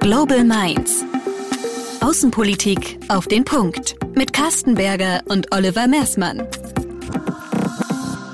[0.00, 1.04] Global Minds.
[2.00, 3.96] Außenpolitik auf den Punkt.
[4.16, 6.40] Mit Carsten Berger und Oliver Mersmann.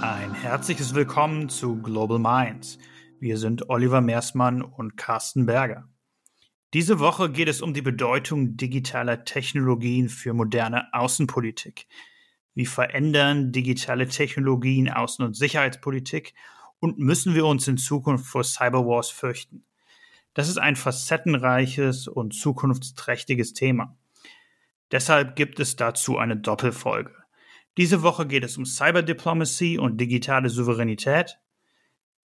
[0.00, 2.78] Ein herzliches Willkommen zu Global Minds.
[3.18, 5.88] Wir sind Oliver Mersmann und Carsten Berger.
[6.72, 11.88] Diese Woche geht es um die Bedeutung digitaler Technologien für moderne Außenpolitik.
[12.54, 16.32] Wie verändern digitale Technologien Außen- und Sicherheitspolitik
[16.78, 19.64] und müssen wir uns in Zukunft vor Cyberwars fürchten?
[20.36, 23.96] Das ist ein facettenreiches und zukunftsträchtiges Thema.
[24.92, 27.14] Deshalb gibt es dazu eine Doppelfolge.
[27.78, 31.38] Diese Woche geht es um Cyberdiplomacy und digitale Souveränität.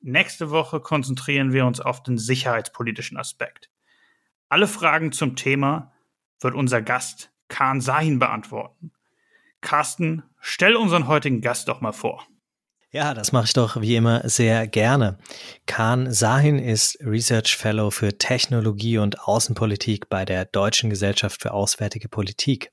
[0.02, 3.69] Nächste Woche konzentrieren wir uns auf den sicherheitspolitischen Aspekt.
[4.47, 5.94] Alle Fragen zum Thema
[6.39, 8.91] wird unser Gast Khan Sahin beantworten.
[9.61, 12.25] Carsten, stell unseren heutigen Gast doch mal vor.
[12.91, 15.20] Ja, das mache ich doch wie immer sehr gerne.
[15.67, 22.09] Khan Sahin ist Research Fellow für Technologie und Außenpolitik bei der Deutschen Gesellschaft für Auswärtige
[22.09, 22.72] Politik.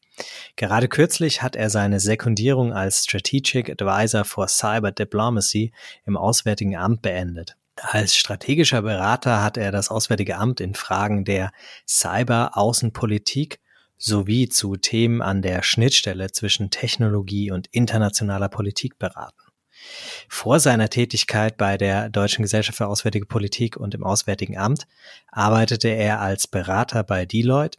[0.56, 5.72] Gerade kürzlich hat er seine Sekundierung als Strategic Advisor for Cyber Diplomacy
[6.06, 7.58] im Auswärtigen Amt beendet.
[7.76, 11.52] Als strategischer Berater hat er das Auswärtige Amt in Fragen der
[11.86, 13.58] Cyber-Außenpolitik
[13.98, 19.45] sowie zu Themen an der Schnittstelle zwischen Technologie und internationaler Politik beraten.
[20.28, 24.86] Vor seiner Tätigkeit bei der Deutschen Gesellschaft für Auswärtige Politik und im Auswärtigen Amt
[25.30, 27.78] arbeitete er als Berater bei Deloitte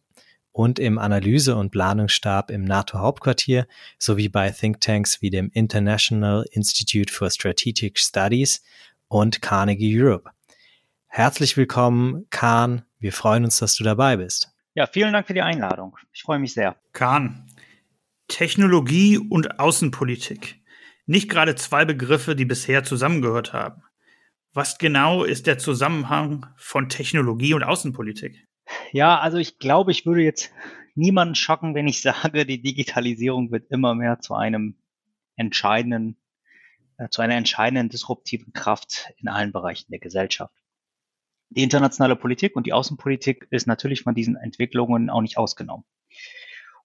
[0.52, 3.67] und im Analyse- und Planungsstab im NATO-Hauptquartier
[3.99, 8.64] sowie bei Thinktanks wie dem International Institute for Strategic Studies
[9.08, 10.31] und Carnegie Europe.
[11.05, 12.83] Herzlich willkommen, Kahn.
[12.99, 14.52] Wir freuen uns, dass du dabei bist.
[14.73, 15.95] Ja, vielen Dank für die Einladung.
[16.11, 16.75] Ich freue mich sehr.
[16.92, 17.47] Kahn,
[18.27, 20.56] Technologie und Außenpolitik
[21.08, 23.81] nicht gerade zwei Begriffe, die bisher zusammengehört haben.
[24.53, 28.47] Was genau ist der Zusammenhang von Technologie und Außenpolitik?
[28.91, 30.52] Ja, also ich glaube, ich würde jetzt
[30.95, 34.77] niemanden schocken, wenn ich sage, die Digitalisierung wird immer mehr zu einem
[35.36, 36.17] entscheidenden,
[36.98, 40.53] äh, zu einer entscheidenden disruptiven Kraft in allen Bereichen der Gesellschaft.
[41.49, 45.86] Die internationale Politik und die Außenpolitik ist natürlich von diesen Entwicklungen auch nicht ausgenommen.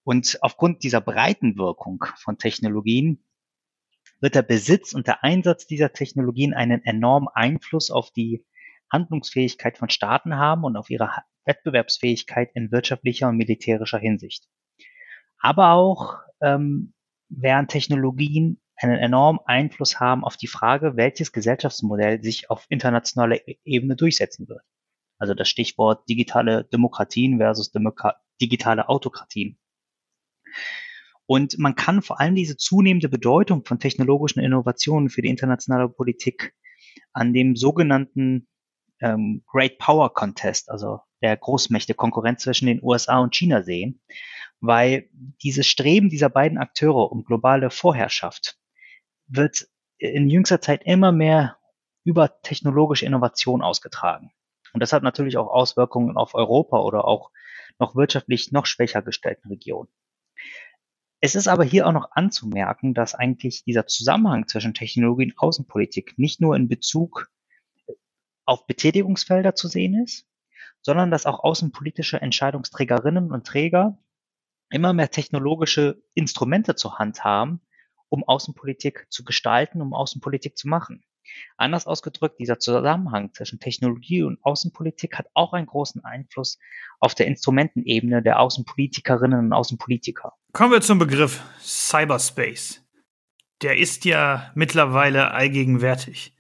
[0.05, 3.25] Und aufgrund dieser breiten Wirkung von Technologien
[4.23, 8.47] wird der Besitz und der Einsatz dieser Technologien einen enormen Einfluss auf die
[8.91, 11.11] Handlungsfähigkeit von Staaten haben und auf ihre
[11.45, 14.47] Wettbewerbsfähigkeit in wirtschaftlicher und militärischer Hinsicht.
[15.41, 16.95] Aber auch ähm,
[17.29, 23.59] werden Technologien einen enormen Einfluss haben auf die Frage, welches Gesellschaftsmodell sich auf internationaler e-,
[23.65, 24.63] Ebene durchsetzen wird.
[25.19, 29.59] Also das Stichwort digitale Demokratien versus Demokra digitale Autokratien.
[31.33, 36.53] Und man kann vor allem diese zunehmende Bedeutung von technologischen Innovationen für die internationale Politik
[37.15, 38.49] an dem sogenannten
[39.01, 44.03] ähm, Great Power Contest, also der Großmächte Konkurrenz zwischen den USA und China sehen,
[44.61, 45.09] weil
[45.43, 48.59] dieses Streben dieser beiden Akteure um globale Vorherrschaft
[49.27, 51.57] wird in jüngster Zeit immer mehr
[52.05, 54.33] über technologische Innovation ausgetragen.
[54.75, 57.31] Und das hat natürlich auch Auswirkungen auf Europa oder auch
[57.79, 59.89] noch wirtschaftlich noch schwächer gestellten Regionen.
[61.25, 66.19] Es ist aber hier auch noch anzumerken, dass eigentlich dieser Zusammenhang zwischen Technologie und Außenpolitik
[66.19, 67.31] nicht nur in Bezug
[68.45, 70.27] auf Betätigungsfelder zu sehen ist,
[70.81, 74.03] sondern dass auch außenpolitische Entscheidungsträgerinnen und Träger
[74.69, 77.61] immer mehr technologische Instrumente zur Hand haben,
[78.09, 81.05] um Außenpolitik zu gestalten, um Außenpolitik zu machen.
[81.57, 86.59] Anders ausgedrückt, dieser Zusammenhang zwischen Technologie und Außenpolitik hat auch einen großen Einfluss
[87.01, 90.33] auf der Instrumentenebene der Außenpolitikerinnen und Außenpolitiker.
[90.53, 92.85] Kommen wir zum Begriff Cyberspace.
[93.63, 96.37] Der ist ja mittlerweile allgegenwärtig.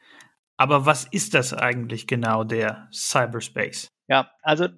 [0.57, 3.89] Aber was ist das eigentlich genau, der Cyberspace?
[4.09, 4.71] Ja, also äh,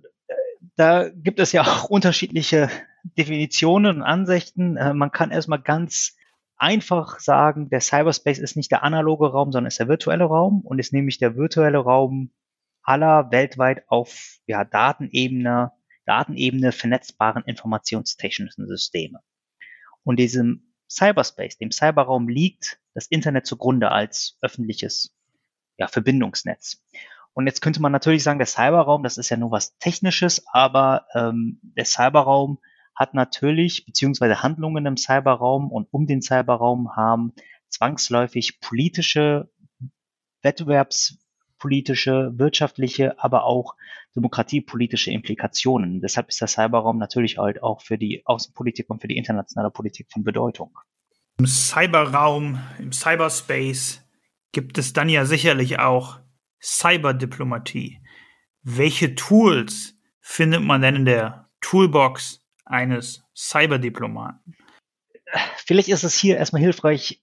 [0.76, 2.70] da gibt es ja auch unterschiedliche
[3.18, 4.76] Definitionen und Ansichten.
[4.76, 6.16] Äh, man kann erstmal ganz
[6.56, 10.78] einfach sagen, der Cyberspace ist nicht der analoge Raum, sondern ist der virtuelle Raum und
[10.78, 12.32] ist nämlich der virtuelle Raum
[12.82, 15.72] aller weltweit auf ja, Datenebene,
[16.06, 19.20] Datenebene vernetzbaren informationstechnischen Systeme.
[20.04, 25.16] Und diesem Cyberspace, dem Cyberraum liegt das Internet zugrunde als öffentliches
[25.76, 26.84] ja, Verbindungsnetz.
[27.32, 31.06] Und jetzt könnte man natürlich sagen, der Cyberraum, das ist ja nur was Technisches, aber
[31.14, 32.58] ähm, der Cyberraum
[32.94, 37.32] hat natürlich, beziehungsweise Handlungen im Cyberraum und um den Cyberraum haben
[37.68, 39.50] zwangsläufig politische,
[40.42, 43.74] wettbewerbspolitische, wirtschaftliche, aber auch
[44.14, 46.00] demokratiepolitische Implikationen.
[46.00, 50.06] Deshalb ist der Cyberraum natürlich halt auch für die Außenpolitik und für die internationale Politik
[50.12, 50.78] von Bedeutung.
[51.38, 54.04] Im Cyberraum, im Cyberspace
[54.52, 56.20] gibt es dann ja sicherlich auch
[56.62, 58.00] Cyberdiplomatie.
[58.62, 64.56] Welche Tools findet man denn in der Toolbox eines Cyberdiplomaten?
[65.56, 67.22] Vielleicht ist es hier erstmal hilfreich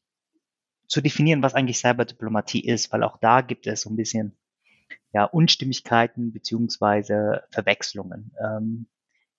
[0.88, 4.38] zu definieren, was eigentlich Cyberdiplomatie ist, weil auch da gibt es so ein bisschen
[5.14, 8.34] ja, Unstimmigkeiten beziehungsweise Verwechslungen.
[8.44, 8.88] Ähm,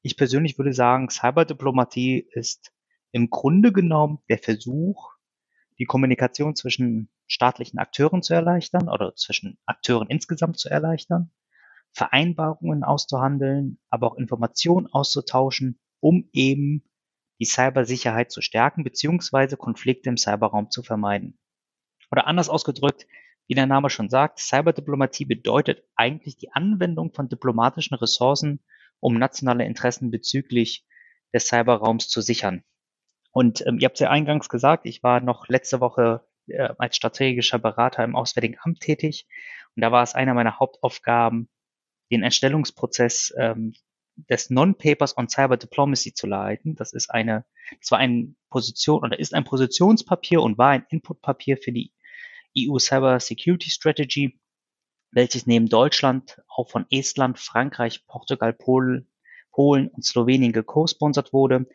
[0.02, 2.72] ich persönlich würde sagen, Cyberdiplomatie ist
[3.12, 5.12] im Grunde genommen der Versuch,
[5.78, 11.30] die Kommunikation zwischen staatlichen Akteuren zu erleichtern oder zwischen Akteuren insgesamt zu erleichtern,
[11.92, 16.82] Vereinbarungen auszuhandeln, aber auch Informationen auszutauschen, um eben
[17.40, 21.38] die Cybersicherheit zu stärken beziehungsweise Konflikte im Cyberraum zu vermeiden.
[22.10, 23.06] Oder anders ausgedrückt,
[23.46, 28.60] wie der Name schon sagt, Cyberdiplomatie bedeutet eigentlich die Anwendung von diplomatischen Ressourcen,
[29.00, 30.84] um nationale Interessen bezüglich
[31.32, 32.64] des Cyberraums zu sichern.
[33.30, 36.96] Und ähm, ihr habt es ja eingangs gesagt, ich war noch letzte Woche äh, als
[36.96, 39.26] strategischer Berater im Auswärtigen Amt tätig.
[39.74, 41.48] Und da war es einer meiner Hauptaufgaben,
[42.10, 43.72] den Erstellungsprozess ähm,
[44.16, 46.74] des Non-Papers on Cyber Diplomacy zu leiten.
[46.76, 47.44] Das ist eine,
[47.80, 51.92] das war ein Position oder ist ein Positionspapier und war ein Inputpapier für die
[52.58, 54.38] EU Cyber Security Strategy,
[55.10, 59.08] welches neben Deutschland auch von Estland, Frankreich, Portugal, Polen,
[59.50, 61.66] Polen und Slowenien co-sponsert wurde.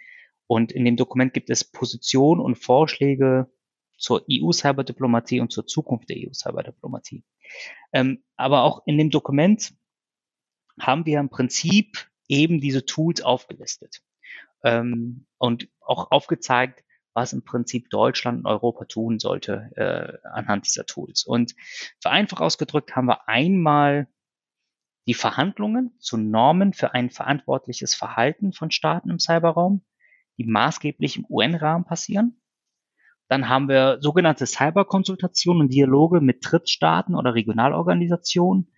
[0.47, 3.51] Und in dem Dokument gibt es Positionen und Vorschläge
[3.97, 7.23] zur EU-Cyberdiplomatie und zur Zukunft der EU-Cyberdiplomatie.
[7.91, 9.73] Ähm, aber auch in dem Dokument
[10.79, 14.01] haben wir im Prinzip eben diese Tools aufgelistet
[14.63, 16.83] ähm, und auch aufgezeigt,
[17.13, 21.23] was im Prinzip Deutschland und Europa tun sollte äh, anhand dieser Tools.
[21.23, 21.55] Und
[21.99, 24.07] vereinfacht ausgedrückt haben wir einmal
[25.07, 29.83] die Verhandlungen zu Normen für ein verantwortliches Verhalten von Staaten im Cyberraum,
[30.37, 32.39] die maßgeblich im UN-Rahmen passieren.
[33.29, 38.71] Dann haben wir sogenannte Cyberkonsultationen und Dialoge mit Drittstaaten oder Regionalorganisationen.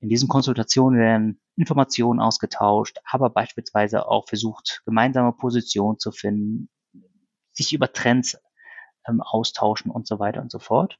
[0.00, 6.68] In diesen Konsultationen werden Informationen ausgetauscht, aber beispielsweise auch versucht, gemeinsame Positionen zu finden,
[7.52, 8.38] sich über Trends
[9.08, 10.98] ähm, austauschen und so weiter und so fort.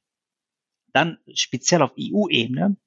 [0.93, 2.77] Dann speziell auf EU-Ebene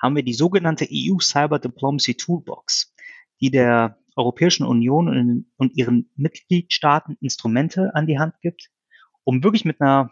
[0.00, 2.94] haben wir die sogenannte EU Cyber Diplomacy Toolbox,
[3.40, 8.70] die der Europäischen Union und ihren Mitgliedstaaten Instrumente an die Hand gibt,
[9.24, 10.10] um wirklich mit einer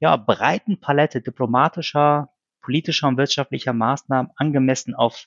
[0.00, 2.33] ja, breiten Palette diplomatischer,
[2.64, 5.26] politischer und wirtschaftlicher Maßnahmen angemessen auf,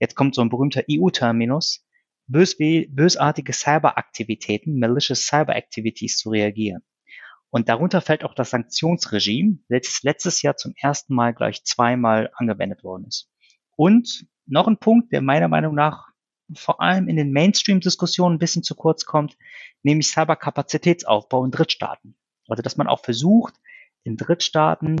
[0.00, 1.86] jetzt kommt so ein berühmter EU-Terminus,
[2.26, 6.82] bös bösartige Cyberaktivitäten, malicious Cyber Activities zu reagieren.
[7.50, 12.82] Und darunter fällt auch das Sanktionsregime, welches letztes Jahr zum ersten Mal gleich zweimal angewendet
[12.82, 13.30] worden ist.
[13.76, 16.08] Und noch ein Punkt, der meiner Meinung nach
[16.54, 19.36] vor allem in den Mainstream-Diskussionen ein bisschen zu kurz kommt,
[19.82, 22.16] nämlich Cyberkapazitätsaufbau in Drittstaaten.
[22.48, 23.54] Also dass man auch versucht,
[24.02, 24.96] in Drittstaaten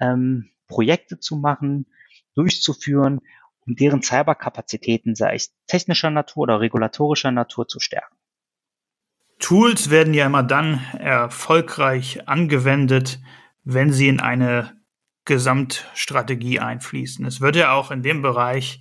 [0.00, 1.86] ähm, Projekte zu machen,
[2.34, 3.20] durchzuführen,
[3.66, 8.16] um deren Cyberkapazitäten, sei es technischer Natur oder regulatorischer Natur, zu stärken.
[9.38, 13.20] Tools werden ja immer dann erfolgreich angewendet,
[13.64, 14.76] wenn sie in eine
[15.24, 17.24] Gesamtstrategie einfließen.
[17.26, 18.80] Es wird ja auch in dem Bereich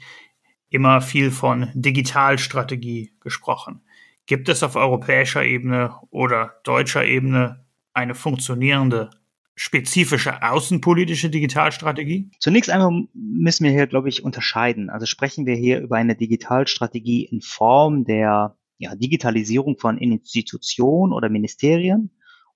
[0.70, 3.82] immer viel von Digitalstrategie gesprochen.
[4.26, 9.10] Gibt es auf europäischer Ebene oder deutscher Ebene eine funktionierende
[9.58, 12.30] spezifische außenpolitische Digitalstrategie?
[12.40, 14.92] Zunächst einmal müssen wir hier, glaube ich, unterscheiden.
[14.92, 21.28] Also sprechen wir hier über eine Digitalstrategie in Form der ja, Digitalisierung von Institutionen oder
[21.30, 22.12] Ministerien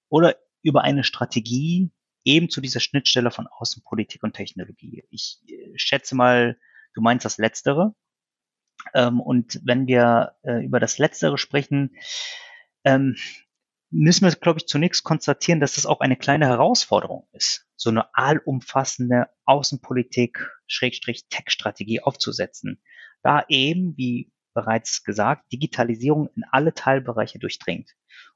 [0.09, 1.89] oder über eine Strategie
[2.23, 5.03] eben zu dieser Schnittstelle von Außenpolitik und Technologie.
[5.09, 6.59] Ich äh, schätze mal,
[6.93, 7.95] du meinst das Letztere.
[8.93, 11.95] Ähm, und wenn wir äh, über das Letztere sprechen,
[12.83, 13.15] ähm,
[13.91, 18.13] müssen wir, glaube ich, zunächst konstatieren, dass das auch eine kleine Herausforderung ist, so eine
[18.15, 22.81] allumfassende Außenpolitik, Schrägstrich Tech-Strategie aufzusetzen.
[23.21, 27.91] Da eben, wie bereits gesagt, Digitalisierung in alle Teilbereiche durchdringt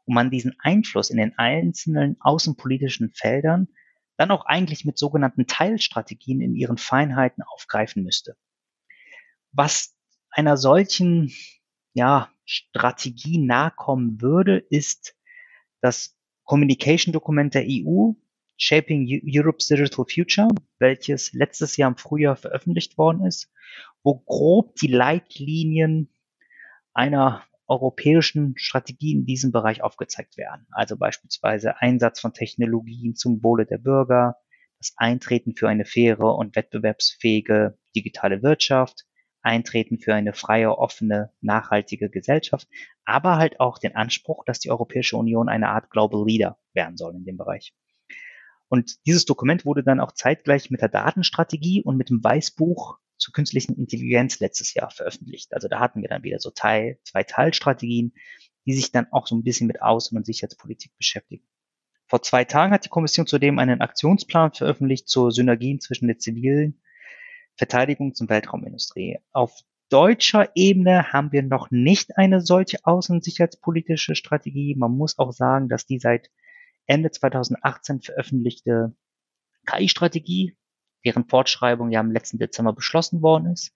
[0.05, 3.69] und man diesen Einfluss in den einzelnen außenpolitischen Feldern
[4.17, 8.37] dann auch eigentlich mit sogenannten Teilstrategien in ihren Feinheiten aufgreifen müsste.
[9.51, 9.95] Was
[10.29, 11.33] einer solchen
[11.93, 15.14] ja, Strategie nahekommen würde, ist
[15.81, 18.11] das Communication-Dokument der EU,
[18.57, 20.47] Shaping Europe's Digital Future,
[20.79, 23.51] welches letztes Jahr im Frühjahr veröffentlicht worden ist,
[24.03, 26.09] wo grob die Leitlinien
[26.93, 30.67] einer europäischen Strategie in diesem Bereich aufgezeigt werden.
[30.71, 34.37] Also beispielsweise Einsatz von Technologien zum Wohle der Bürger,
[34.77, 39.04] das Eintreten für eine faire und wettbewerbsfähige digitale Wirtschaft,
[39.45, 42.67] Eintreten für eine freie, offene, nachhaltige Gesellschaft,
[43.05, 47.15] aber halt auch den Anspruch, dass die Europäische Union eine Art Global Leader werden soll
[47.15, 47.73] in dem Bereich.
[48.67, 53.33] Und dieses Dokument wurde dann auch zeitgleich mit der Datenstrategie und mit dem Weißbuch zur
[53.33, 55.53] künstlichen Intelligenz letztes Jahr veröffentlicht.
[55.53, 58.13] Also da hatten wir dann wieder so Teil, zwei Teilstrategien,
[58.65, 61.45] die sich dann auch so ein bisschen mit Außen- und Sicherheitspolitik beschäftigen.
[62.07, 66.81] Vor zwei Tagen hat die Kommission zudem einen Aktionsplan veröffentlicht zur Synergien zwischen der zivilen
[67.57, 69.19] Verteidigungs- und Weltraumindustrie.
[69.31, 74.75] Auf deutscher Ebene haben wir noch nicht eine solche außen- und sicherheitspolitische Strategie.
[74.75, 76.29] Man muss auch sagen, dass die seit
[76.85, 78.95] Ende 2018 veröffentlichte
[79.65, 80.55] KI-Strategie,
[81.05, 83.73] deren Fortschreibung ja im letzten Dezember beschlossen worden ist,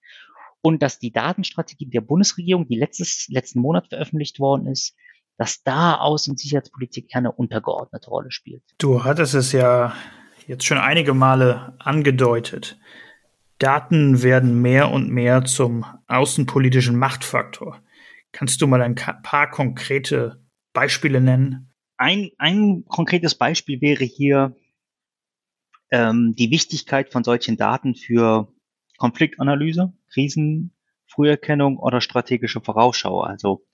[0.62, 4.96] und dass die Datenstrategie der Bundesregierung, die letztes, letzten Monat veröffentlicht worden ist,
[5.38, 8.64] dass da Außen- und Sicherheitspolitik eher eine untergeordnete Rolle spielt.
[8.78, 9.94] Du hattest es ja
[10.48, 12.78] jetzt schon einige Male angedeutet.
[13.60, 17.82] Daten werden mehr und mehr zum außenpolitischen Machtfaktor.
[18.32, 20.42] Kannst du mal ein paar konkrete
[20.74, 21.74] Beispiele nennen?
[21.98, 24.56] Ein, ein konkretes Beispiel wäre hier
[25.92, 28.48] ähm, die Wichtigkeit von solchen Daten für
[28.98, 33.22] Konfliktanalyse, Krisenfrüherkennung oder strategische Vorausschau.
[33.22, 33.66] Also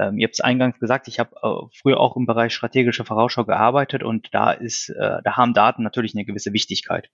[0.00, 3.44] ähm, ihr habt es eingangs gesagt, ich habe äh, früher auch im Bereich strategische Vorausschau
[3.44, 7.10] gearbeitet und da ist, äh, da haben Daten natürlich eine gewisse Wichtigkeit.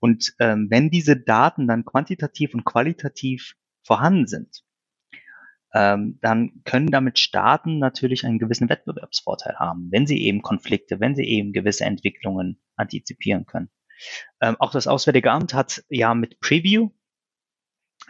[0.00, 4.64] Und ähm, wenn diese Daten dann quantitativ und qualitativ vorhanden sind,
[5.72, 11.14] ähm, dann können damit Staaten natürlich einen gewissen Wettbewerbsvorteil haben, wenn sie eben Konflikte, wenn
[11.14, 13.70] sie eben gewisse Entwicklungen antizipieren können.
[14.40, 16.90] Ähm, auch das Auswärtige Amt hat ja mit Preview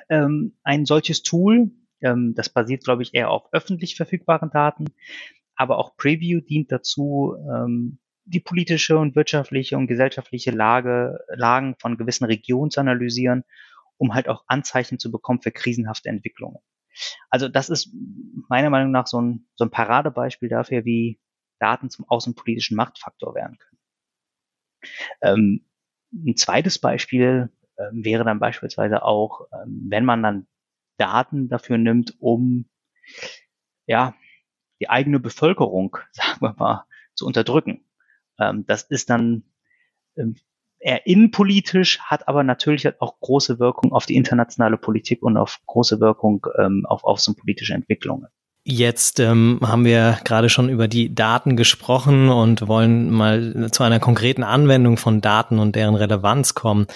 [0.09, 1.71] ähm, ein solches Tool.
[2.03, 4.87] Ähm, das basiert, glaube ich, eher auf öffentlich verfügbaren Daten.
[5.57, 11.97] Aber auch Preview dient dazu, ähm, die politische und wirtschaftliche und gesellschaftliche Lage, Lagen von
[11.97, 13.45] gewissen Regionen zu analysieren,
[13.97, 16.59] um halt auch Anzeichen zu bekommen für krisenhafte Entwicklungen.
[17.29, 17.93] Also das ist
[18.49, 21.21] meiner Meinung nach so ein, so ein Paradebeispiel dafür, wie
[21.59, 23.81] Daten zum außenpolitischen Machtfaktor werden können.
[25.23, 25.67] Ähm,
[26.13, 30.47] ein zweites Beispiel äh, wäre dann beispielsweise auch, ähm, wenn man dann
[31.01, 32.67] Daten dafür nimmt, um
[33.87, 34.15] ja
[34.81, 37.85] die eigene Bevölkerung, sagen wir mal, zu unterdrücken.
[38.39, 39.45] Ähm, das ist dann
[40.17, 40.37] ähm,
[40.79, 46.01] eher innenpolitisch, hat aber natürlich auch große Wirkung auf die internationale Politik und auf große
[46.01, 48.29] Wirkung ähm, auf außenpolitische Entwicklungen.
[48.63, 54.01] Jetzt ähm, haben wir gerade schon über die Daten gesprochen und wollen mal zu einer
[54.01, 56.87] konkreten Anwendung von Daten und deren Relevanz kommen,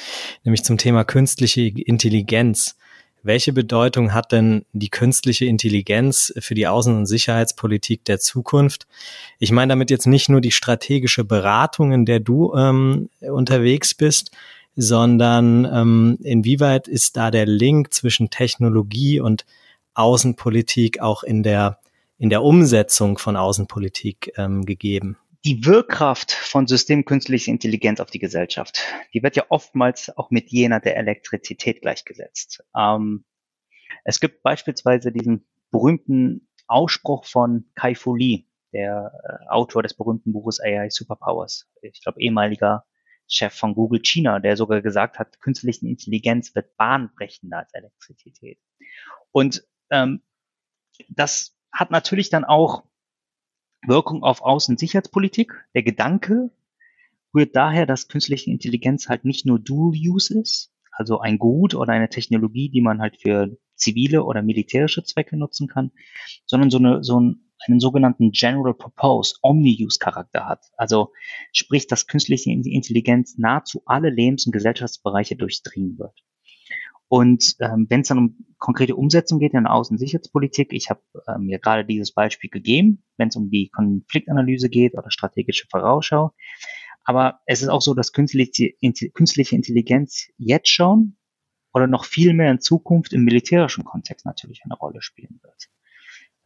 [0.43, 2.77] nämlich zum Thema künstliche Intelligenz.
[3.25, 8.87] Welche Bedeutung hat denn die künstliche Intelligenz für die Außen- und Sicherheitspolitik der Zukunft?
[9.39, 14.31] Ich meine damit jetzt nicht nur die strategische Beratung, in der du ähm, unterwegs bist,
[14.77, 19.47] sondern ähm, inwieweit ist da der Link zwischen Technologie und
[19.95, 21.79] Außenpolitik auch in der
[22.19, 25.17] in der Umsetzung von Außenpolitik ähm, gegeben?
[25.45, 28.83] Die Wirkkraft von System künstliche Intelligenz auf die Gesellschaft,
[29.13, 32.65] die wird ja oftmals auch mit jener der Elektrizität gleichgesetzt.
[32.77, 33.25] Ähm,
[34.05, 40.33] es gibt beispielsweise diesen berühmten Ausspruch von Kai Fu Lee, der äh, Autor des berühmten
[40.33, 41.71] Buches AI Superpowers.
[41.83, 42.87] Ich glaube, ehemaliger
[43.29, 48.59] Chef von Google China, der sogar gesagt hat, künstliche Intelligenz wird bahnbrechender als Elektrizität.
[49.31, 50.23] Und ähm,
[51.09, 52.85] das hat natürlich dann auch
[53.87, 55.53] Wirkung auf Außensicherheitspolitik.
[55.75, 56.51] Der Gedanke
[57.35, 62.09] rührt daher, dass künstliche Intelligenz halt nicht nur Dual-Use ist, also ein Gut oder eine
[62.09, 65.91] Technologie, die man halt für zivile oder militärische Zwecke nutzen kann,
[66.47, 70.65] sondern so, eine, so einen, einen sogenannten General Purpose, Omni-Use-Charakter hat.
[70.77, 71.13] Also
[71.53, 76.24] sprich, dass künstliche Intelligenz nahezu alle Lebens- und Gesellschaftsbereiche durchdringen wird.
[77.17, 81.45] Und ähm, wenn es dann um konkrete Umsetzung geht in der Außen- ich habe ähm,
[81.45, 86.33] mir gerade dieses Beispiel gegeben, wenn es um die Konfliktanalyse geht oder strategische Vorausschau.
[87.05, 88.73] Aber es ist auch so, dass künstliche,
[89.13, 91.17] künstliche Intelligenz jetzt schon
[91.73, 95.69] oder noch viel mehr in Zukunft im militärischen Kontext natürlich eine Rolle spielen wird.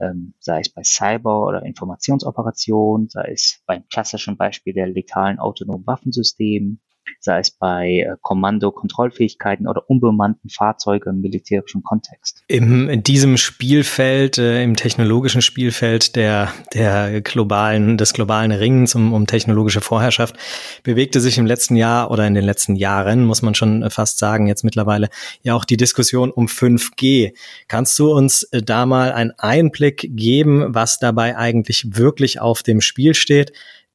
[0.01, 5.87] Ähm, sei es bei Cyber- oder Informationsoperationen, sei es beim klassischen Beispiel der letalen autonomen
[5.87, 6.83] Waffensystemen,
[7.21, 12.43] sei es bei äh, Kommando-Kontrollfähigkeiten oder unbemannten Fahrzeugen im militärischen Kontext.
[12.49, 19.27] In diesem Spielfeld, äh, im technologischen Spielfeld der, der globalen, des globalen Ringens um, um
[19.27, 20.37] technologische Vorherrschaft
[20.83, 24.47] bewegte sich im letzten Jahr oder in den letzten Jahren, muss man schon fast sagen,
[24.47, 25.09] jetzt mittlerweile
[25.43, 27.33] ja auch die Diskussion um 5G.
[27.69, 32.81] Kannst du uns äh, da mal einen Einblick geben, was dabei eigentlich wirklich auf dem
[32.81, 33.53] Spiel steht?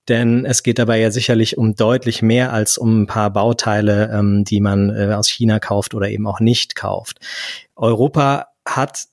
[0.09, 4.43] Denn es geht dabei ja sicherlich um deutlich mehr als um ein paar Bauteile, ähm,
[4.43, 7.19] die man äh, aus China kauft oder eben auch nicht kauft.
[7.75, 9.05] Europa hat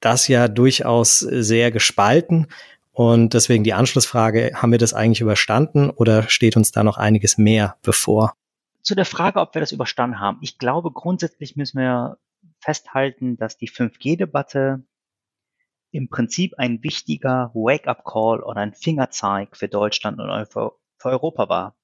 [0.00, 2.48] das ja durchaus sehr gespalten.
[2.92, 7.38] Und deswegen die Anschlussfrage, haben wir das eigentlich überstanden oder steht uns da noch einiges
[7.38, 8.34] mehr bevor?
[8.84, 10.38] zu der Frage, ob wir das überstanden haben.
[10.42, 12.18] Ich glaube, grundsätzlich müssen wir
[12.60, 14.84] festhalten, dass die 5G-Debatte
[15.94, 20.74] im Prinzip ein wichtiger Wake-up-Call oder ein Fingerzeig für Deutschland und für
[21.04, 21.76] Europa war.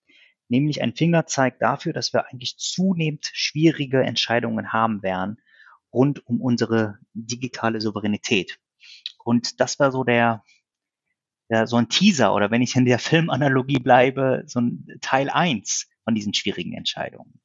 [0.48, 5.40] Nämlich ein Fingerzeig dafür, dass wir eigentlich zunehmend schwierige Entscheidungen haben werden
[5.92, 8.58] rund um unsere digitale Souveränität.
[9.24, 10.42] Und das war so der,
[11.48, 15.88] der so ein Teaser oder wenn ich in der Filmanalogie bleibe, so ein Teil eins
[16.10, 17.40] von diesen schwierigen Entscheidungen.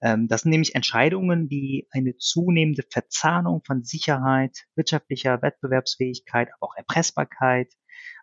[0.00, 6.74] Ähm, das sind nämlich Entscheidungen, die eine zunehmende Verzahnung von Sicherheit, wirtschaftlicher Wettbewerbsfähigkeit, aber auch
[6.74, 7.74] Erpressbarkeit,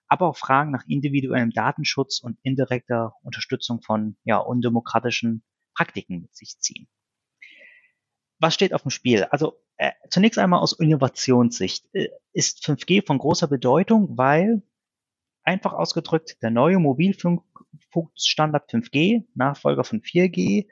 [0.07, 5.43] aber auch Fragen nach individuellem Datenschutz und indirekter Unterstützung von ja, undemokratischen
[5.75, 6.87] Praktiken mit sich ziehen.
[8.39, 9.25] Was steht auf dem Spiel?
[9.25, 14.63] Also äh, zunächst einmal aus Innovationssicht äh, ist 5G von großer Bedeutung, weil
[15.43, 16.79] einfach ausgedrückt der neue
[17.95, 20.67] Mobilfunkstandard 5G, Nachfolger von 4G,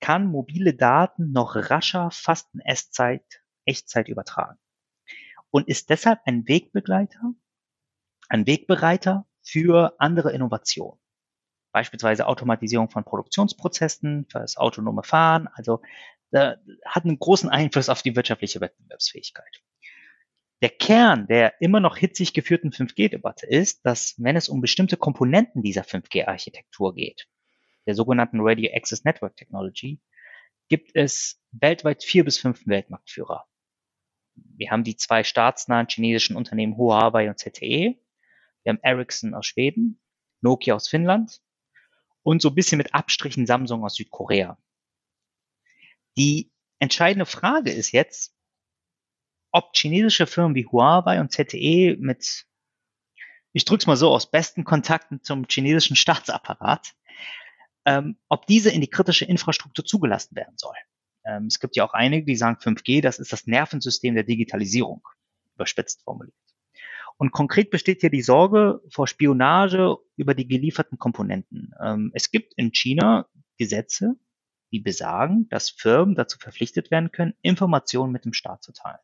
[0.00, 4.58] kann mobile Daten noch rascher, fast in Echtzeit, Echtzeit übertragen
[5.50, 7.32] und ist deshalb ein Wegbegleiter,
[8.28, 11.00] ein Wegbereiter für andere Innovationen.
[11.72, 15.48] Beispielsweise Automatisierung von Produktionsprozessen, für das autonome Fahren.
[15.52, 15.82] Also
[16.32, 19.62] hat einen großen Einfluss auf die wirtschaftliche Wettbewerbsfähigkeit.
[20.62, 25.62] Der Kern der immer noch hitzig geführten 5G-Debatte ist, dass wenn es um bestimmte Komponenten
[25.62, 27.28] dieser 5G-Architektur geht,
[27.86, 30.00] der sogenannten Radio Access Network Technology,
[30.68, 33.46] gibt es weltweit vier bis fünf Weltmarktführer.
[34.34, 37.98] Wir haben die zwei staatsnahen chinesischen Unternehmen Huawei und ZTE.
[38.62, 40.00] Wir haben Ericsson aus Schweden,
[40.40, 41.40] Nokia aus Finnland
[42.22, 44.58] und so ein bisschen mit Abstrichen Samsung aus Südkorea.
[46.16, 48.35] Die entscheidende Frage ist jetzt,
[49.56, 52.46] ob chinesische Firmen wie Huawei und ZTE mit,
[53.52, 56.94] ich drück's mal so aus, besten Kontakten zum chinesischen Staatsapparat
[57.86, 60.74] ähm, ob diese in die kritische Infrastruktur zugelassen werden soll.
[61.24, 65.06] Ähm, es gibt ja auch einige, die sagen, 5G, das ist das Nervensystem der Digitalisierung,
[65.54, 66.34] überspitzt formuliert.
[67.16, 71.72] Und konkret besteht hier die Sorge vor Spionage über die gelieferten Komponenten.
[71.80, 73.26] Ähm, es gibt in China
[73.56, 74.16] Gesetze,
[74.72, 78.98] die besagen, dass Firmen dazu verpflichtet werden können, Informationen mit dem Staat zu teilen.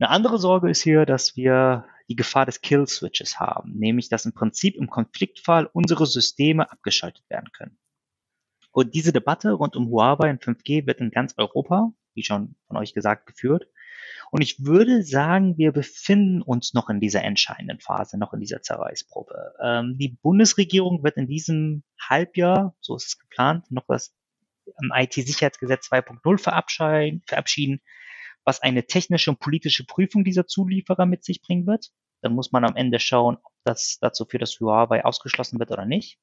[0.00, 4.32] Eine andere Sorge ist hier, dass wir die Gefahr des Kill-Switches haben, nämlich dass im
[4.32, 7.76] Prinzip im Konfliktfall unsere Systeme abgeschaltet werden können.
[8.72, 12.78] Und diese Debatte rund um Huawei und 5G wird in ganz Europa, wie schon von
[12.78, 13.68] euch gesagt, geführt.
[14.30, 18.62] Und ich würde sagen, wir befinden uns noch in dieser entscheidenden Phase, noch in dieser
[18.62, 19.52] Zerreißprobe.
[19.62, 24.14] Ähm, die Bundesregierung wird in diesem Halbjahr, so ist es geplant, noch das
[24.94, 27.82] IT-Sicherheitsgesetz 2.0 verabschieden
[28.44, 31.90] was eine technische und politische Prüfung dieser Zulieferer mit sich bringen wird.
[32.22, 35.86] Dann muss man am Ende schauen, ob das dazu führt, dass Huawei ausgeschlossen wird oder
[35.86, 36.18] nicht.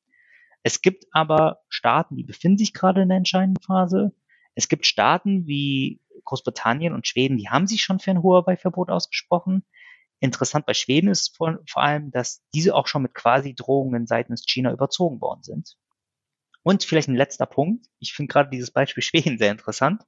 [0.63, 4.13] Es gibt aber Staaten, die befinden sich gerade in der entscheidenden Phase.
[4.55, 9.63] Es gibt Staaten wie Großbritannien und Schweden, die haben sich schon für ein Huawei-Verbot ausgesprochen.
[10.19, 14.45] Interessant bei Schweden ist vor, vor allem, dass diese auch schon mit quasi Drohungen seitens
[14.45, 15.77] China überzogen worden sind.
[16.63, 17.85] Und vielleicht ein letzter Punkt.
[17.99, 20.03] Ich finde gerade dieses Beispiel Schweden sehr interessant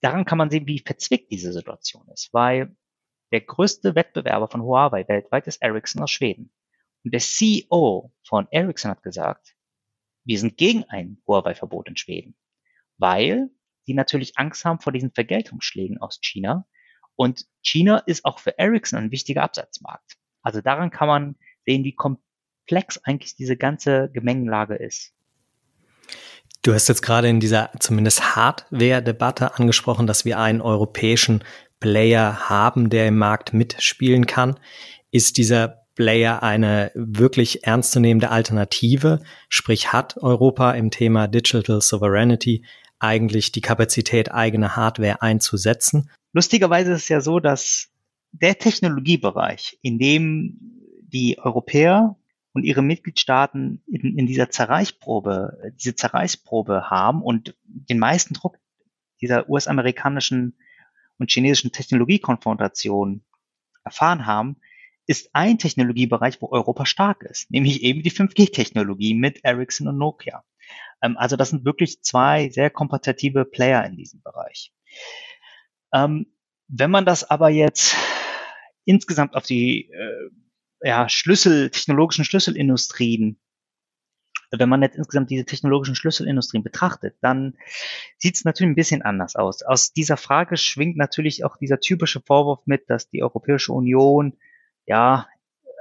[0.00, 2.76] daran kann man sehen, wie verzwickt diese Situation ist, weil
[3.32, 6.52] der größte Wettbewerber von Huawei weltweit ist Ericsson aus Schweden.
[7.04, 9.54] Und der CEO von Ericsson hat gesagt,
[10.24, 12.36] wir sind gegen ein Huawei-Verbot in Schweden,
[12.96, 13.50] weil
[13.86, 16.66] die natürlich Angst haben vor diesen Vergeltungsschlägen aus China.
[17.16, 20.16] Und China ist auch für Ericsson ein wichtiger Absatzmarkt.
[20.42, 25.14] Also daran kann man sehen, wie komplex eigentlich diese ganze Gemengenlage ist.
[26.68, 31.42] Du hast jetzt gerade in dieser zumindest Hardware-Debatte angesprochen, dass wir einen europäischen
[31.80, 34.60] Player haben, der im Markt mitspielen kann.
[35.10, 39.22] Ist dieser Player eine wirklich ernstzunehmende Alternative?
[39.48, 42.66] Sprich, hat Europa im Thema Digital Sovereignty
[42.98, 46.10] eigentlich die Kapazität, eigene Hardware einzusetzen?
[46.34, 47.88] Lustigerweise ist es ja so, dass
[48.32, 50.58] der Technologiebereich, in dem
[51.00, 52.18] die Europäer
[52.52, 58.58] und ihre Mitgliedstaaten in, in dieser Zerreißprobe, diese Zerreißprobe haben und den meisten Druck
[59.20, 60.58] dieser US-amerikanischen
[61.18, 63.24] und chinesischen Technologiekonfrontation
[63.84, 64.56] erfahren haben,
[65.06, 70.44] ist ein Technologiebereich, wo Europa stark ist, nämlich eben die 5G-Technologie mit Ericsson und Nokia.
[71.02, 74.72] Ähm, also das sind wirklich zwei sehr kompetitive Player in diesem Bereich.
[75.92, 76.26] Ähm,
[76.68, 77.96] wenn man das aber jetzt
[78.84, 80.30] insgesamt auf die äh,
[80.80, 83.38] ja, Schlüssel, technologischen Schlüsselindustrien,
[84.50, 87.56] wenn man jetzt insgesamt diese technologischen Schlüsselindustrien betrachtet, dann
[88.16, 89.62] sieht es natürlich ein bisschen anders aus.
[89.62, 94.38] Aus dieser Frage schwingt natürlich auch dieser typische Vorwurf mit, dass die Europäische Union
[94.86, 95.28] ja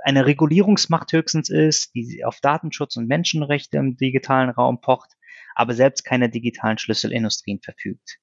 [0.04, 5.12] eine Regulierungsmacht höchstens ist, die auf Datenschutz und Menschenrechte im digitalen Raum pocht,
[5.56, 8.20] aber selbst keine digitalen Schlüsselindustrien verfügt.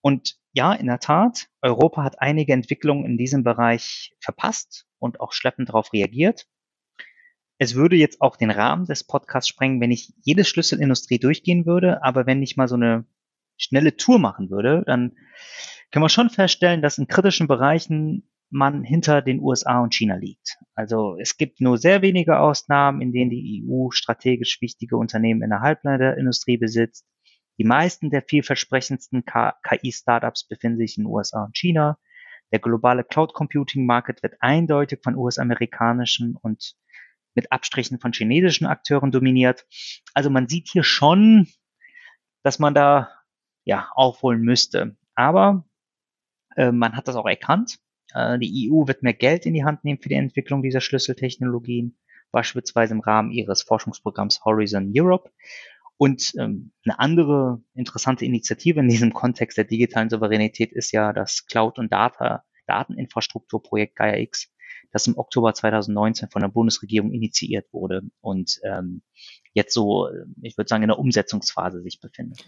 [0.00, 5.32] Und ja, in der Tat, Europa hat einige Entwicklungen in diesem Bereich verpasst und auch
[5.32, 6.46] schleppend darauf reagiert.
[7.58, 12.02] Es würde jetzt auch den Rahmen des Podcasts sprengen, wenn ich jede Schlüsselindustrie durchgehen würde,
[12.04, 13.04] aber wenn ich mal so eine
[13.56, 15.16] schnelle Tour machen würde, dann
[15.90, 20.56] können wir schon feststellen, dass in kritischen Bereichen man hinter den USA und China liegt.
[20.74, 25.50] Also es gibt nur sehr wenige Ausnahmen, in denen die EU strategisch wichtige Unternehmen in
[25.50, 27.06] der Halbleiterindustrie besitzt.
[27.58, 31.98] Die meisten der vielversprechendsten KI-Startups befinden sich in den USA und China.
[32.52, 36.74] Der globale Cloud Computing Market wird eindeutig von US-amerikanischen und
[37.34, 39.66] mit Abstrichen von chinesischen Akteuren dominiert.
[40.14, 41.46] Also man sieht hier schon,
[42.42, 43.10] dass man da
[43.64, 44.96] ja aufholen müsste.
[45.14, 45.68] Aber
[46.56, 47.78] äh, man hat das auch erkannt.
[48.14, 51.98] Äh, die EU wird mehr Geld in die Hand nehmen für die Entwicklung dieser Schlüsseltechnologien,
[52.32, 55.30] beispielsweise im Rahmen ihres Forschungsprogramms Horizon Europe.
[55.98, 61.44] Und ähm, eine andere interessante Initiative in diesem Kontext der digitalen Souveränität ist ja das
[61.46, 64.48] Cloud- und Data, Dateninfrastrukturprojekt Gaia X,
[64.92, 69.02] das im Oktober 2019 von der Bundesregierung initiiert wurde und ähm,
[69.52, 70.08] jetzt so,
[70.40, 72.44] ich würde sagen, in der Umsetzungsphase sich befindet.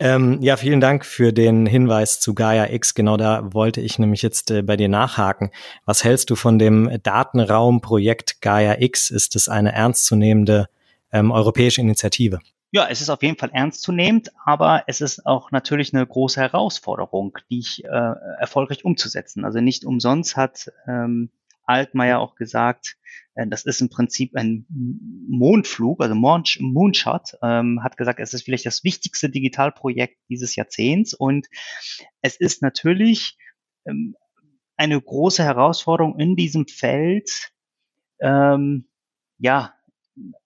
[0.00, 2.94] Ähm, ja, vielen Dank für den Hinweis zu Gaia X.
[2.94, 5.50] Genau da wollte ich nämlich jetzt äh, bei dir nachhaken.
[5.84, 9.10] Was hältst du von dem Datenraumprojekt Gaia X?
[9.10, 10.68] Ist es eine ernstzunehmende
[11.12, 12.40] ähm, europäische Initiative?
[12.72, 17.36] Ja, es ist auf jeden Fall ernstzunehmend, aber es ist auch natürlich eine große Herausforderung,
[17.50, 19.44] die ich äh, erfolgreich umzusetzen.
[19.44, 21.30] Also nicht umsonst hat ähm,
[21.64, 22.96] Altmaier auch gesagt,
[23.34, 24.66] äh, das ist im Prinzip ein
[25.28, 31.48] Mondflug, also Moonshot, ähm, hat gesagt, es ist vielleicht das wichtigste Digitalprojekt dieses Jahrzehnts und
[32.22, 33.36] es ist natürlich
[33.84, 34.14] ähm,
[34.76, 37.52] eine große Herausforderung in diesem Feld,
[38.20, 38.86] ähm,
[39.38, 39.74] ja,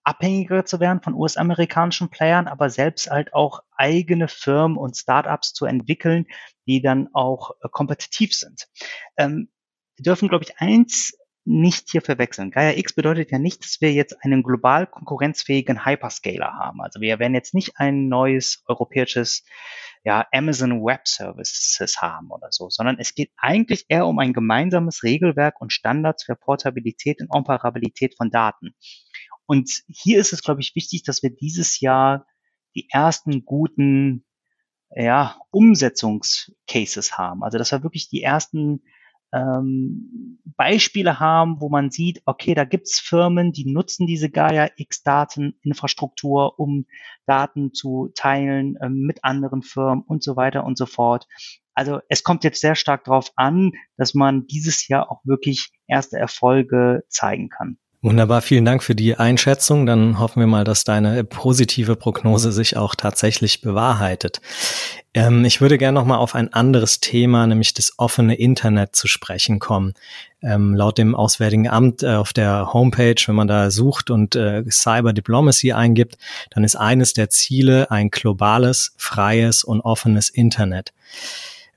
[0.03, 5.65] abhängiger zu werden von US-amerikanischen Playern, aber selbst halt auch eigene Firmen und Startups zu
[5.65, 6.27] entwickeln,
[6.67, 8.67] die dann auch äh, kompetitiv sind.
[9.17, 9.49] Ähm,
[9.97, 12.49] wir dürfen, glaube ich, eins nicht hier verwechseln.
[12.49, 16.81] Gaia X bedeutet ja nicht, dass wir jetzt einen global konkurrenzfähigen Hyperscaler haben.
[16.81, 19.45] Also wir werden jetzt nicht ein neues europäisches
[20.03, 25.03] ja, Amazon Web Services haben oder so, sondern es geht eigentlich eher um ein gemeinsames
[25.03, 28.75] Regelwerk und Standards für Portabilität und Operabilität von Daten.
[29.45, 32.25] Und hier ist es, glaube ich, wichtig, dass wir dieses Jahr
[32.75, 34.25] die ersten guten
[34.95, 37.43] ja, Umsetzungscases haben.
[37.43, 38.81] Also dass wir wirklich die ersten
[39.33, 46.57] ähm, Beispiele haben, wo man sieht, okay, da gibt's Firmen, die nutzen diese Gaia X-Dateninfrastruktur,
[46.59, 46.85] um
[47.25, 51.27] Daten zu teilen ähm, mit anderen Firmen und so weiter und so fort.
[51.73, 56.17] Also es kommt jetzt sehr stark darauf an, dass man dieses Jahr auch wirklich erste
[56.17, 57.77] Erfolge zeigen kann.
[58.01, 59.85] Wunderbar, vielen Dank für die Einschätzung.
[59.85, 64.41] Dann hoffen wir mal, dass deine positive Prognose sich auch tatsächlich bewahrheitet.
[65.15, 69.07] Ähm, ich würde gerne noch mal auf ein anderes Thema, nämlich das offene Internet zu
[69.07, 69.93] sprechen kommen.
[70.43, 74.63] Ähm, laut dem Auswärtigen Amt äh, auf der Homepage, wenn man da sucht und äh,
[74.69, 76.17] Cyber Diplomacy eingibt,
[76.51, 80.93] dann ist eines der Ziele ein globales, freies und offenes Internet.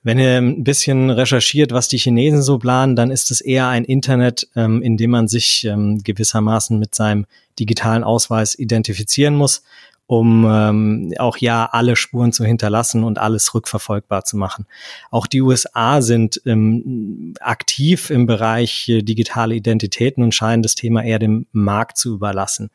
[0.09, 3.85] Wenn ihr ein bisschen recherchiert, was die Chinesen so planen, dann ist es eher ein
[3.85, 7.27] Internet, ähm, in dem man sich ähm, gewissermaßen mit seinem
[7.59, 9.65] digitalen Ausweis identifizieren muss,
[10.07, 14.65] um ähm, auch ja alle Spuren zu hinterlassen und alles rückverfolgbar zu machen.
[15.11, 21.05] Auch die USA sind ähm, aktiv im Bereich äh, digitale Identitäten und scheinen das Thema
[21.05, 22.71] eher dem Markt zu überlassen.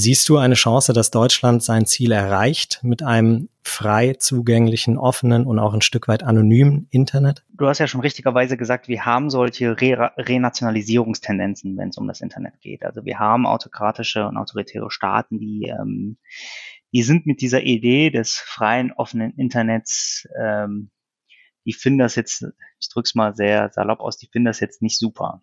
[0.00, 5.58] Siehst du eine Chance, dass Deutschland sein Ziel erreicht mit einem frei zugänglichen, offenen und
[5.58, 7.44] auch ein Stück weit anonymen Internet?
[7.48, 12.20] Du hast ja schon richtigerweise gesagt, wir haben solche Re Renationalisierungstendenzen, wenn es um das
[12.20, 12.84] Internet geht.
[12.84, 16.18] Also wir haben autokratische und autoritäre Staaten, die, ähm,
[16.92, 20.92] die sind mit dieser Idee des freien, offenen Internets, ähm,
[21.66, 22.46] die finden das jetzt,
[22.78, 25.42] ich drück's mal sehr salopp aus, die finden das jetzt nicht super.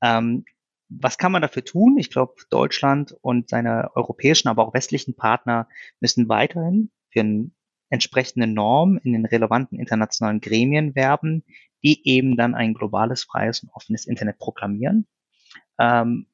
[0.00, 0.46] Ähm,
[0.90, 1.96] was kann man dafür tun?
[1.98, 5.68] Ich glaube, Deutschland und seine europäischen, aber auch westlichen Partner
[6.00, 7.50] müssen weiterhin für eine
[7.90, 11.44] entsprechende Norm in den relevanten internationalen Gremien werben,
[11.82, 15.06] die eben dann ein globales, freies und offenes Internet proklamieren.
[15.78, 16.26] Ähm,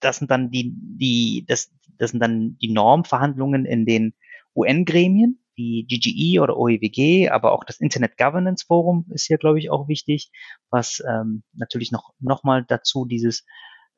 [0.00, 4.14] das sind dann die, die, das, das sind dann die Normverhandlungen in den
[4.54, 9.70] UN-Gremien, wie GGE oder OEWG, aber auch das Internet Governance Forum ist hier, glaube ich,
[9.70, 10.30] auch wichtig,
[10.70, 13.44] was ähm, natürlich noch, noch mal dazu dieses,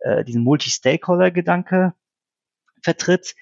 [0.01, 1.95] äh, diesen Multi-Stakeholder-Gedanke
[2.83, 3.35] vertritt.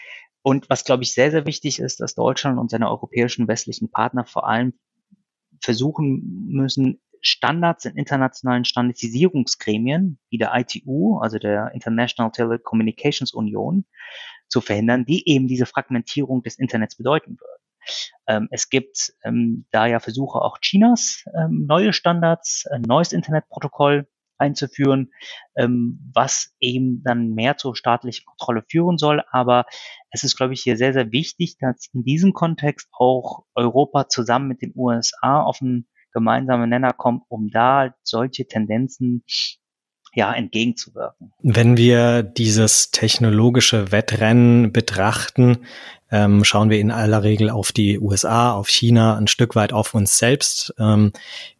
[0.42, 4.24] Und was, glaube ich, sehr, sehr wichtig ist, dass Deutschland und seine europäischen westlichen Partner
[4.24, 4.74] vor allem
[5.60, 13.84] versuchen müssen, Standards in internationalen Standardisierungsgremien wie der ITU, also der International Telecommunications Union,
[14.48, 17.65] zu verhindern, die eben diese Fragmentierung des Internets bedeuten würden.
[18.26, 24.06] Ähm, es gibt ähm, da ja Versuche auch Chinas, ähm, neue Standards, ein neues Internetprotokoll
[24.38, 25.12] einzuführen,
[25.56, 29.22] ähm, was eben dann mehr zur staatlichen Kontrolle führen soll.
[29.30, 29.64] Aber
[30.10, 34.48] es ist, glaube ich, hier sehr, sehr wichtig, dass in diesem Kontext auch Europa zusammen
[34.48, 39.22] mit den USA auf einen gemeinsamen Nenner kommt, um da solche Tendenzen
[40.16, 41.30] ja, entgegenzuwirken.
[41.42, 45.58] Wenn wir dieses technologische Wettrennen betrachten,
[46.10, 49.92] ähm, schauen wir in aller Regel auf die USA, auf China, ein Stück weit auf
[49.92, 50.74] uns selbst.
[50.78, 51.12] Ähm,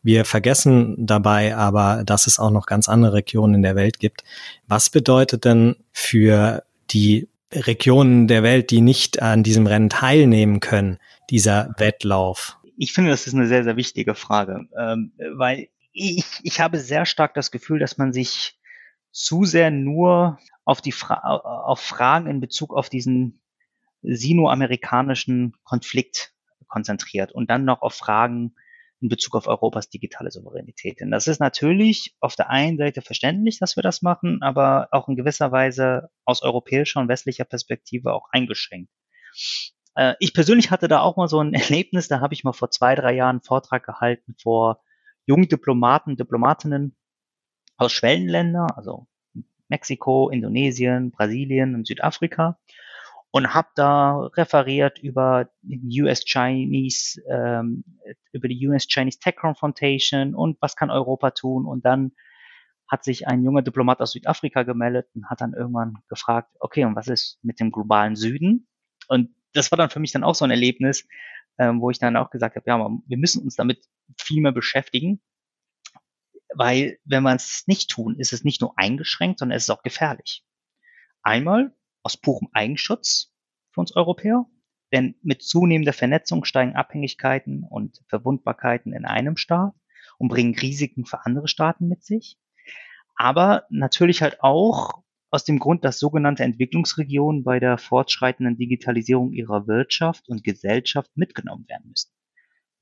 [0.03, 4.25] wir vergessen dabei aber, dass es auch noch ganz andere Regionen in der Welt gibt.
[4.67, 10.99] Was bedeutet denn für die Regionen der Welt, die nicht an diesem Rennen teilnehmen können,
[11.29, 12.57] dieser Wettlauf?
[12.79, 17.07] Ich finde, das ist eine sehr, sehr wichtige Frage, ähm, weil ich, ich habe sehr
[17.07, 18.59] stark das Gefühl, dass man sich
[19.13, 23.41] zu sehr nur auf die Fra auf Fragen in Bezug auf diesen
[24.03, 26.35] sino-amerikanischen Konflikt
[26.69, 28.55] konzentriert und dann noch auf Fragen
[29.01, 31.01] in Bezug auf Europas digitale Souveränität.
[31.01, 35.09] Denn das ist natürlich auf der einen Seite verständlich, dass wir das machen, aber auch
[35.09, 38.91] in gewisser Weise aus europäischer und westlicher Perspektive auch eingeschränkt.
[39.95, 42.71] Äh, ich persönlich hatte da auch mal so ein Erlebnis, da habe ich mal vor
[42.71, 44.83] zwei, drei Jahren einen Vortrag gehalten vor
[45.27, 46.97] jungen Diplomaten, Diplomatinnen
[47.77, 49.07] aus Schwellenländern, also
[49.69, 52.59] Mexiko, Indonesien, Brasilien und Südafrika
[53.31, 57.85] und habe da referiert über US-Chinese, ähm,
[58.33, 62.13] über die US-Chinese Tech Confrontation und was kann Europa tun und dann
[62.89, 66.95] hat sich ein junger Diplomat aus Südafrika gemeldet und hat dann irgendwann gefragt, okay, und
[66.95, 68.69] was ist mit dem globalen Süden?
[69.09, 71.09] Und das war dann für mich dann auch so ein Erlebnis,
[71.59, 73.85] ähm, wo ich dann auch gesagt habe, ja, wir müssen uns damit
[74.19, 75.21] viel mehr beschäftigen,
[76.55, 79.83] weil wenn wir es nicht tun, ist es nicht nur eingeschränkt, sondern es ist auch
[79.83, 80.45] gefährlich.
[81.23, 83.33] Einmal aus purem Eigenschutz
[83.73, 84.47] für uns Europäer,
[84.93, 89.75] denn mit zunehmender Vernetzung steigen Abhängigkeiten und Verwundbarkeiten in einem Staat
[90.19, 92.39] und bringen Risiken für andere Staaten mit sich.
[93.17, 99.67] Aber natürlich halt auch aus dem Grund, dass sogenannte Entwicklungsregionen bei der fortschreitenden Digitalisierung ihrer
[99.67, 102.11] Wirtschaft und Gesellschaft mitgenommen werden müssen.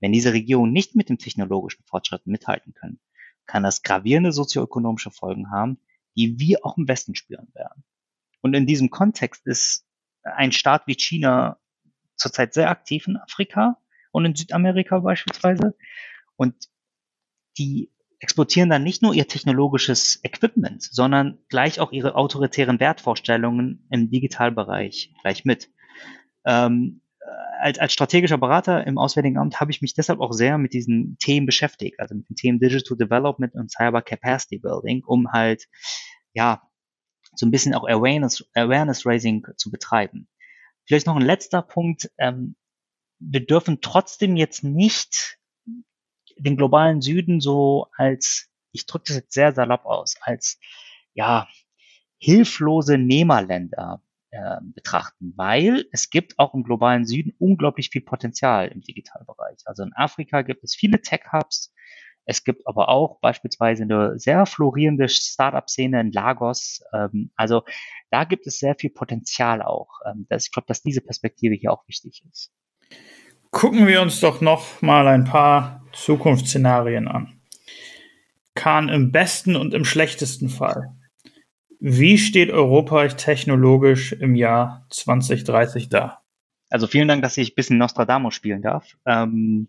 [0.00, 3.00] Wenn diese Regionen nicht mit dem technologischen Fortschritt mithalten können,
[3.46, 5.78] kann das gravierende sozioökonomische Folgen haben,
[6.16, 7.84] die wir auch im Westen spüren werden.
[8.40, 9.86] Und in diesem Kontext ist
[10.22, 11.58] ein Staat wie China
[12.16, 13.78] zurzeit sehr aktiv in Afrika
[14.12, 15.74] und in Südamerika beispielsweise.
[16.36, 16.68] Und
[17.58, 17.90] die
[18.24, 25.12] exportieren dann nicht nur ihr technologisches Equipment, sondern gleich auch ihre autoritären Wertvorstellungen im Digitalbereich
[25.20, 25.70] gleich mit.
[26.46, 27.02] Ähm,
[27.60, 31.18] als, als strategischer Berater im Auswärtigen Amt habe ich mich deshalb auch sehr mit diesen
[31.18, 35.66] Themen beschäftigt, also mit den Themen Digital Development und Cyber Capacity Building, um halt,
[36.32, 36.62] ja,
[37.34, 40.28] so ein bisschen auch Awareness, Awareness Raising zu betreiben.
[40.86, 42.10] Vielleicht noch ein letzter Punkt.
[42.16, 42.56] Ähm,
[43.18, 45.38] wir dürfen trotzdem jetzt nicht
[46.36, 50.58] den globalen Süden so als, ich drücke das jetzt sehr salopp aus, als
[51.14, 51.48] ja
[52.18, 58.80] hilflose Nehmerländer äh, betrachten, weil es gibt auch im globalen Süden unglaublich viel Potenzial im
[58.80, 59.60] Digitalbereich.
[59.64, 61.72] Also in Afrika gibt es viele Tech-Hubs,
[62.26, 66.82] es gibt aber auch beispielsweise eine sehr florierende Startup-Szene in Lagos.
[66.92, 67.62] Ähm, also
[68.10, 70.00] da gibt es sehr viel Potenzial auch.
[70.06, 72.52] Ähm, ich glaube, dass diese Perspektive hier auch wichtig ist.
[73.50, 77.40] Gucken wir uns doch noch mal ein paar Zukunftsszenarien an.
[78.54, 80.96] Kahn im besten und im schlechtesten Fall.
[81.80, 86.22] Wie steht Europa technologisch im Jahr 2030 da?
[86.70, 88.96] Also vielen Dank, dass ich ein bisschen Nostradamus spielen darf.
[89.06, 89.68] Ähm,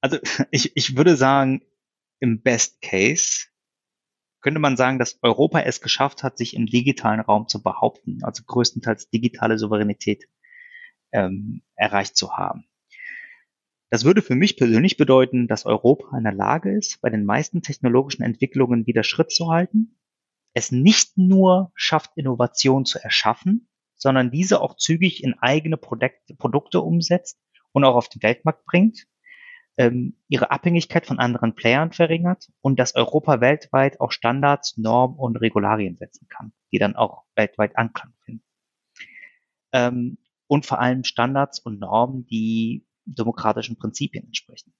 [0.00, 0.18] also
[0.50, 1.62] ich, ich würde sagen,
[2.20, 3.46] im Best Case
[4.40, 8.44] könnte man sagen, dass Europa es geschafft hat, sich im digitalen Raum zu behaupten, also
[8.46, 10.28] größtenteils digitale Souveränität
[11.12, 12.67] ähm, erreicht zu haben.
[13.90, 17.62] Das würde für mich persönlich bedeuten, dass Europa in der Lage ist, bei den meisten
[17.62, 19.98] technologischen Entwicklungen wieder Schritt zu halten
[20.58, 27.40] es nicht nur schafft, Innovation zu erschaffen, sondern diese auch zügig in eigene Produkte, umsetzt
[27.72, 29.06] und auch auf den Weltmarkt bringt,
[29.76, 35.36] ähm, ihre Abhängigkeit von anderen Playern verringert und dass Europa weltweit auch Standards, Normen und
[35.36, 38.44] Regularien setzen kann, die dann auch weltweit Anklang finden.
[39.72, 44.72] Ähm, und vor allem Standards und Normen, die demokratischen Prinzipien entsprechen.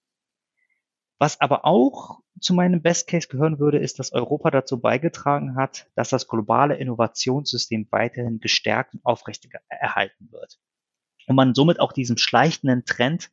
[1.18, 5.88] Was aber auch zu meinem Best Case gehören würde, ist, dass Europa dazu beigetragen hat,
[5.96, 10.58] dass das globale Innovationssystem weiterhin gestärkt und aufrecht erhalten wird.
[11.26, 13.30] Und man somit auch diesem schleichenden Trend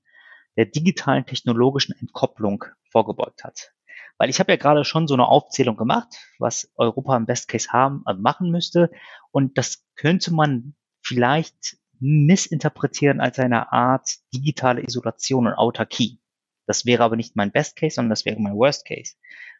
[0.57, 3.73] der digitalen technologischen Entkopplung vorgebeugt hat.
[4.17, 7.69] Weil ich habe ja gerade schon so eine Aufzählung gemacht, was Europa im Best Case
[7.71, 8.89] haben, also machen müsste.
[9.31, 16.19] Und das könnte man vielleicht missinterpretieren als eine Art digitale Isolation und Autarkie.
[16.67, 19.15] Das wäre aber nicht mein Best Case, sondern das wäre mein Worst Case.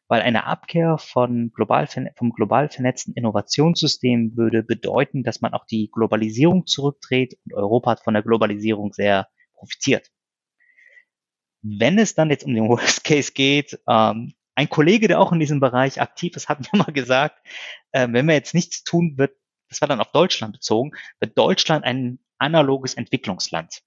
[0.08, 5.90] Weil eine Abkehr von global, vom global vernetzten Innovationssystem würde bedeuten, dass man auch die
[5.92, 10.12] Globalisierung zurückdreht und Europa hat von der Globalisierung sehr profitiert.
[11.64, 15.40] Wenn es dann jetzt um den Worst Case geht, ähm, ein Kollege, der auch in
[15.40, 17.40] diesem Bereich aktiv ist, hat mir mal gesagt,
[17.92, 19.36] äh, wenn wir jetzt nichts tun, wird,
[19.70, 23.82] das war dann auf Deutschland bezogen, wird Deutschland ein analoges Entwicklungsland.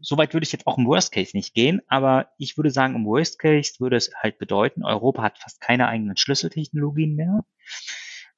[0.00, 3.04] Soweit würde ich jetzt auch im Worst Case nicht gehen, aber ich würde sagen, im
[3.04, 7.44] Worst Case würde es halt bedeuten, Europa hat fast keine eigenen Schlüsseltechnologien mehr,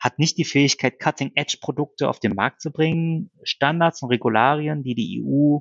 [0.01, 5.23] hat nicht die Fähigkeit, Cutting-Edge-Produkte auf den Markt zu bringen, Standards und Regularien, die die
[5.23, 5.59] EU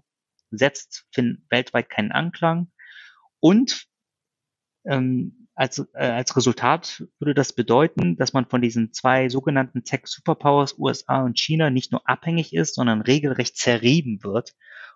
[0.49, 2.71] setzt, finden weltweit keinen Anklang
[3.39, 3.85] und
[4.85, 10.01] ähm, als, äh, als Resultat würde das bedeuten, dass man von diesen zwei sogenannten Tech
[10.05, 14.55] Superpowers USA und China nicht nur abhängig ist, sondern regelrecht zerrieben wird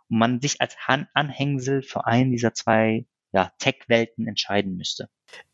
[0.10, 5.10] und man sich als Han Anhängsel für einen dieser zwei ja, Tech-Welten entscheiden müsste.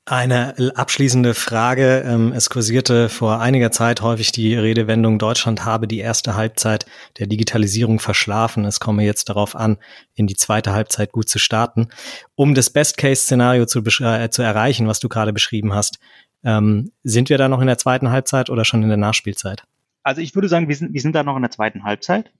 [0.05, 2.03] Eine abschließende Frage.
[2.05, 6.87] Ähm, es kursierte vor einiger Zeit häufig die Redewendung, Deutschland habe die erste Halbzeit
[7.19, 8.65] der Digitalisierung verschlafen.
[8.65, 9.77] Es komme jetzt darauf an,
[10.15, 11.89] in die zweite Halbzeit gut zu starten.
[12.33, 15.99] Um das Best-Case-Szenario zu, äh, zu erreichen, was du gerade beschrieben hast,
[16.43, 19.65] ähm, sind wir da noch in der zweiten Halbzeit oder schon in der Nachspielzeit?
[20.01, 22.31] Also ich würde sagen, wir sind, wir sind da noch in der zweiten Halbzeit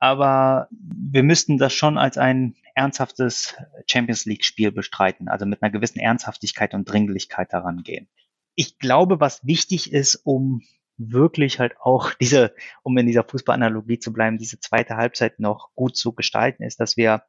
[0.00, 3.56] aber wir müssten das schon als ein ernsthaftes
[3.86, 8.08] Champions League-Spiel bestreiten, also mit einer gewissen Ernsthaftigkeit und Dringlichkeit daran gehen.
[8.54, 10.62] Ich glaube, was wichtig ist, um
[10.96, 15.96] wirklich halt auch diese, um in dieser Fußballanalogie zu bleiben, diese zweite Halbzeit noch gut
[15.96, 17.22] zu gestalten, ist, dass wir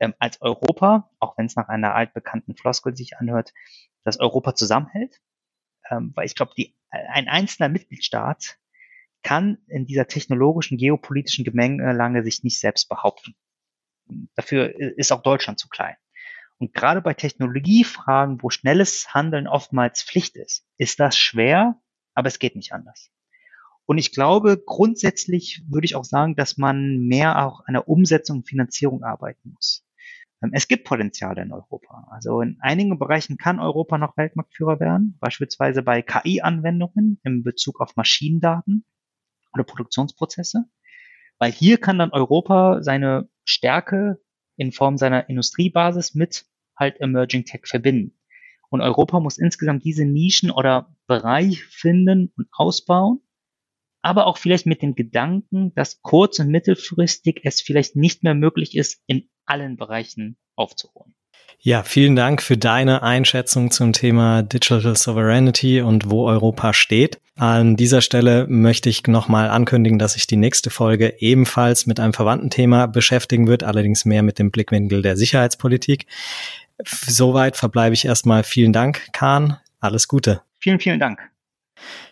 [0.00, 3.52] ähm, als Europa, auch wenn es nach einer altbekannten Floskel sich anhört,
[4.02, 5.20] dass Europa zusammenhält.
[5.90, 6.52] Ähm, weil ich glaube,
[6.90, 8.58] ein einzelner Mitgliedstaat
[9.22, 13.34] kann in dieser technologischen, geopolitischen Gemengelage sich nicht selbst behaupten.
[14.34, 15.96] Dafür ist auch Deutschland zu klein.
[16.58, 21.80] Und gerade bei Technologiefragen, wo schnelles Handeln oftmals Pflicht ist, ist das schwer,
[22.14, 23.10] aber es geht nicht anders.
[23.86, 28.38] Und ich glaube, grundsätzlich würde ich auch sagen, dass man mehr auch an der Umsetzung
[28.38, 29.84] und Finanzierung arbeiten muss.
[30.42, 32.06] Ähm, es gibt Potenziale in Europa.
[32.10, 37.96] Also in einigen Bereichen kann Europa noch Weltmarktführer werden, beispielsweise bei KI-Anwendungen im Bezug auf
[37.96, 38.84] Maschinendaten
[39.52, 40.64] oder Produktionsprozesse.
[41.38, 44.20] Weil hier kann dann Europa seine Stärke
[44.56, 48.18] in Form seiner Industriebasis mit halt Emerging Tech verbinden.
[48.68, 53.20] Und Europa muss insgesamt diese Nischen oder Bereich finden und ausbauen,
[54.02, 58.76] aber auch vielleicht mit dem Gedanken, dass kurz- und mittelfristig es vielleicht nicht mehr möglich
[58.76, 61.14] ist, in allen Bereichen aufzuholen.
[61.66, 67.18] Ja, vielen Dank für deine Einschätzung zum Thema Digital Sovereignty und wo Europa steht.
[67.36, 72.12] An dieser Stelle möchte ich nochmal ankündigen, dass sich die nächste Folge ebenfalls mit einem
[72.12, 76.06] verwandten Thema beschäftigen wird, allerdings mehr mit dem Blickwinkel der Sicherheitspolitik.
[76.84, 78.44] Soweit verbleibe ich erstmal.
[78.44, 79.56] Vielen Dank, Kahn.
[79.80, 80.42] Alles Gute.
[80.60, 81.18] Vielen, vielen Dank.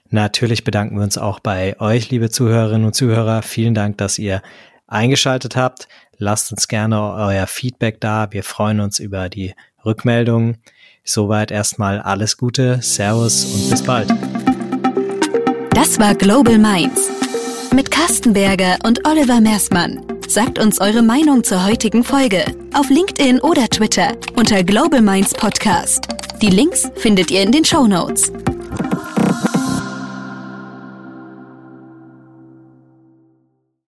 [0.09, 3.43] Natürlich bedanken wir uns auch bei euch, liebe Zuhörerinnen und Zuhörer.
[3.43, 4.43] Vielen Dank, dass ihr
[4.87, 5.89] eingeschaltet habt.
[6.23, 8.29] Lasst uns gerne euer Feedback da.
[8.31, 9.55] Wir freuen uns über die
[9.85, 10.59] Rückmeldungen.
[11.03, 14.09] Soweit erstmal alles Gute, Servus und bis bald.
[15.71, 17.11] Das war Global Minds
[17.75, 20.01] mit Carsten Berger und Oliver Mersmann.
[20.29, 26.07] Sagt uns eure Meinung zur heutigen Folge auf LinkedIn oder Twitter unter Global Minds Podcast.
[26.41, 28.31] Die Links findet ihr in den Show Notes.